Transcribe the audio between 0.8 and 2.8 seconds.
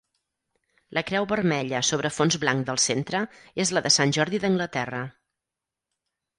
La creu vermella sobre fons blanc